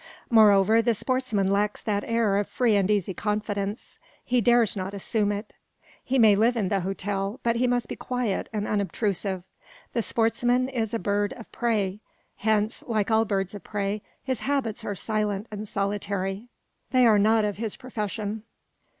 [0.31, 3.99] Moreover, the sportsman lacks that air of free and easy confidence.
[4.25, 5.53] He dares not assume it.
[6.03, 9.43] He may live in the hotel, but he must be quiet and unobtrusive.
[9.93, 11.99] The sportsman is a bird of prey;
[12.37, 16.47] hence, like all birds of prey, his habits are silent and solitary.
[16.89, 18.41] They are not of his profession.